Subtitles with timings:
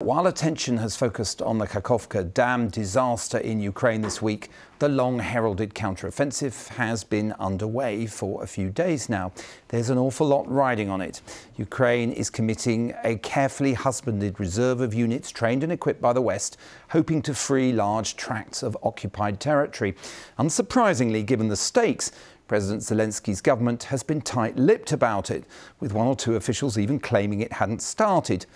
[0.00, 5.18] While attention has focused on the Kakhovka Dam disaster in Ukraine this week, the long
[5.18, 9.32] heralded counteroffensive has been underway for a few days now.
[9.66, 11.20] There's an awful lot riding on it.
[11.56, 16.58] Ukraine is committing a carefully husbanded reserve of units trained and equipped by the West,
[16.90, 19.96] hoping to free large tracts of occupied territory.
[20.38, 22.12] Unsurprisingly, given the stakes,
[22.46, 25.42] President Zelensky's government has been tight lipped about it,
[25.80, 28.46] with one or two officials even claiming it hadn't started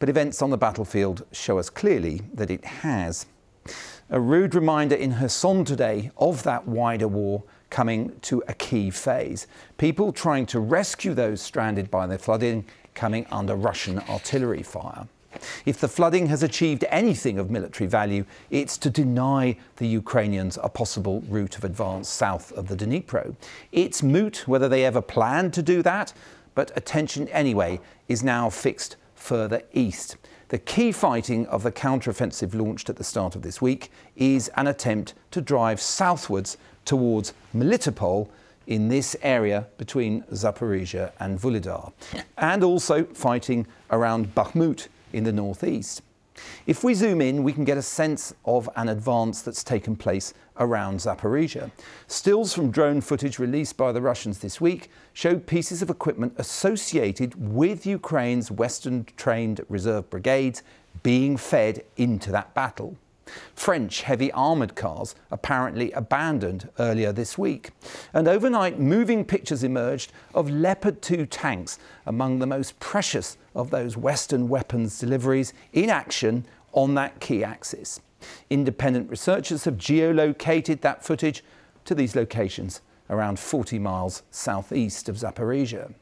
[0.00, 3.26] but events on the battlefield show us clearly that it has.
[4.08, 8.90] A rude reminder in her Kherson today of that wider war coming to a key
[8.90, 9.46] phase.
[9.78, 15.06] People trying to rescue those stranded by the flooding coming under Russian artillery fire.
[15.64, 20.68] If the flooding has achieved anything of military value, it's to deny the Ukrainians a
[20.68, 23.36] possible route of advance south of the Dnipro.
[23.70, 26.12] It's moot whether they ever planned to do that,
[26.54, 30.16] but attention anyway is now fixed further east.
[30.48, 34.66] The key fighting of the counteroffensive launched at the start of this week is an
[34.66, 38.28] attempt to drive southwards towards Melitopol
[38.66, 41.92] in this area between Zaporizhia and Vuhledar,
[42.38, 46.02] and also fighting around Bakhmut in the northeast.
[46.66, 50.34] If we zoom in, we can get a sense of an advance that's taken place
[50.58, 51.70] around Zaporizhia.
[52.06, 57.34] Stills from drone footage released by the Russians this week showed pieces of equipment associated
[57.36, 60.62] with Ukraine's Western trained reserve brigades
[61.02, 62.96] being fed into that battle.
[63.54, 67.70] French heavy armoured cars apparently abandoned earlier this week.
[68.12, 73.96] And overnight, moving pictures emerged of Leopard 2 tanks, among the most precious of those
[73.96, 78.00] Western weapons deliveries, in action on that key axis.
[78.50, 81.42] Independent researchers have geolocated that footage
[81.84, 85.92] to these locations around 40 miles southeast of Zaporizhia.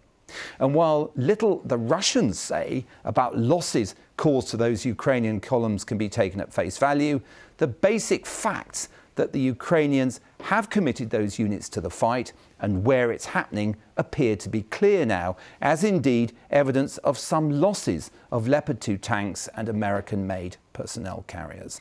[0.59, 6.11] And while little the Russians say about losses caused to those Ukrainian columns can be
[6.11, 7.23] taken at face value,
[7.57, 13.11] the basic facts that the Ukrainians have committed those units to the fight and where
[13.11, 18.81] it's happening appear to be clear now, as indeed evidence of some losses of Leopard
[18.81, 21.81] 2 tanks and American made personnel carriers.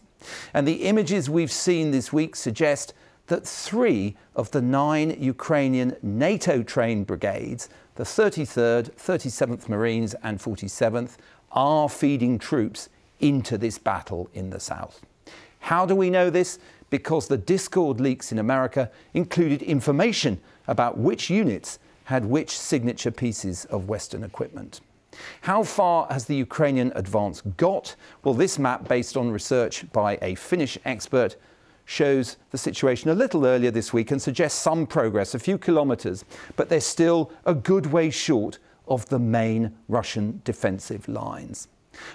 [0.54, 2.94] And the images we've seen this week suggest
[3.28, 11.18] that three of the nine Ukrainian NATO trained brigades, the 33rd, 37th Marines, and 47th,
[11.52, 15.02] are feeding troops into this battle in the south.
[15.60, 16.60] How do we know this?
[16.90, 23.66] Because the Discord leaks in America included information about which units had which signature pieces
[23.66, 24.80] of Western equipment.
[25.42, 27.96] How far has the Ukrainian advance got?
[28.24, 31.36] Well, this map, based on research by a Finnish expert,
[31.86, 36.24] shows the situation a little earlier this week and suggests some progress, a few kilometres,
[36.56, 41.68] but they're still a good way short of the main Russian defensive lines.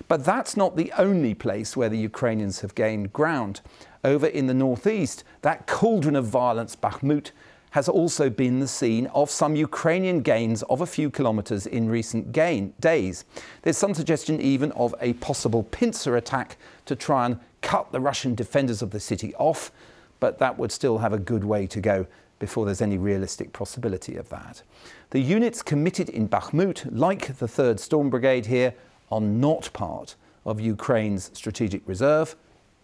[0.09, 3.61] But that's not the only place where the Ukrainians have gained ground.
[4.05, 7.31] Over in the northeast, that cauldron of violence, Bakhmut,
[7.73, 12.31] has also been the scene of some Ukrainian gains of a few kilometres in recent
[12.31, 13.25] gain, days.
[13.63, 18.35] There's some suggestion even of a possible pincer attack to try and cut the Russian
[18.35, 19.73] defenders of the city off,
[20.21, 22.07] but that would still have a good way to go
[22.43, 24.63] before there's any realistic possibility of that.
[25.11, 28.75] The units committed in Bakhmut, like the 3rd Storm Brigade here,
[29.13, 32.35] are not part of Ukraine's strategic reserve,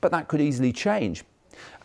[0.01, 1.25] but that could easily change.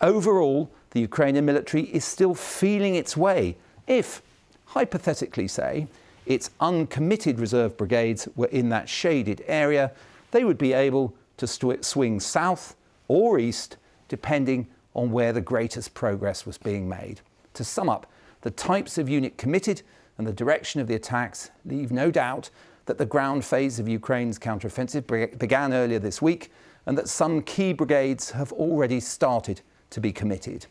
[0.01, 3.57] Overall, the Ukrainian military is still feeling its way
[3.87, 4.21] if,
[4.67, 5.87] hypothetically say,
[6.27, 9.91] its uncommitted reserve brigades were in that shaded area,
[10.29, 11.47] they would be able to
[11.81, 12.75] swing south
[13.07, 13.77] or east
[14.09, 17.19] depending on where the greatest progress was being made.
[17.53, 19.81] To sum up, the types of unit committed
[20.17, 22.49] and the direction of the attacks leave no doubt
[22.85, 26.51] that the ground phase of Ukraine's counteroffensive began earlier this week
[26.85, 30.65] and that some key brigades have already started to be committed.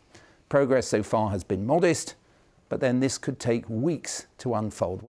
[0.49, 2.15] Progress so far has been modest,
[2.69, 5.03] but then this could take weeks to unfold.